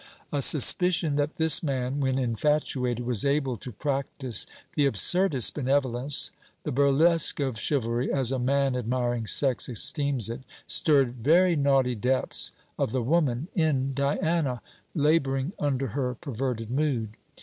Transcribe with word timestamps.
A 0.31 0.41
suspicion 0.41 1.15
that 1.17 1.35
this 1.35 1.61
man, 1.61 1.99
when 1.99 2.17
infatuated, 2.17 3.05
was 3.05 3.23
able 3.23 3.55
to 3.57 3.71
practise 3.71 4.47
the 4.73 4.87
absurdest 4.87 5.53
benevolence, 5.53 6.31
the 6.63 6.71
burlesque 6.71 7.39
of 7.39 7.59
chivalry, 7.59 8.11
as 8.11 8.31
a 8.31 8.39
man 8.39 8.75
admiring 8.75 9.27
sex 9.27 9.69
esteems 9.69 10.27
it, 10.27 10.41
stirred 10.65 11.17
very 11.17 11.55
naughty 11.55 11.93
depths 11.93 12.51
of 12.79 12.93
the 12.93 13.03
woman 13.03 13.47
in 13.53 13.93
Diana, 13.93 14.63
labouring 14.95 15.53
under 15.59 15.89
her 15.89 16.15
perverted 16.15 16.71
mood. 16.71 17.15